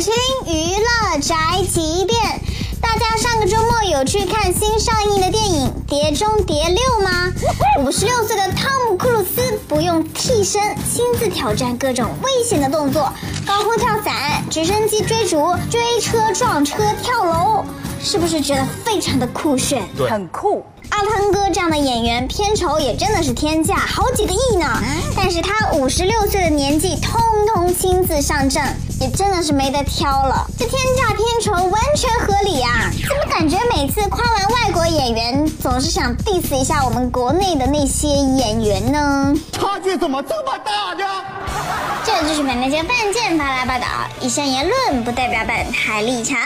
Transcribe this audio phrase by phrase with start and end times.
[0.00, 1.36] 麒麟娱乐宅
[1.72, 2.18] 急便，
[2.80, 7.32] 大家上个周末有去看新上映的电影《碟中谍六》吗？
[7.78, 10.60] 五十六岁的汤姆·克鲁斯不用替身，
[10.92, 13.12] 亲自挑战各种危险的动作，
[13.46, 17.64] 高空跳伞、直升机追逐、追车撞车、跳楼，
[18.02, 19.88] 是不是觉得非常的酷炫？
[19.96, 20.66] 对很酷。
[20.90, 24.66] 阿汤哥这样的演员，片酬也真的是天价，好几个亿呢。
[25.26, 28.62] 但是他五十六岁的年纪，通通亲自上阵，
[29.00, 30.46] 也真的是没得挑了。
[30.58, 32.90] 这天价片酬完全合理啊！
[33.08, 39.34] 怎么感觉每次夸完外国演员，总是想 diss 一下我们国内的那些演员呢？
[39.50, 41.24] 差距怎么这么大呢？
[42.04, 43.86] 这就是本台饭件发来报道，
[44.20, 46.38] 以上言论不代表本台立场。